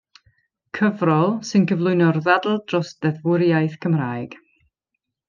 [0.77, 4.39] Cyfrol sy'n cyflwyno'r ddadl dros ddeddfwriaeth Gymraeg.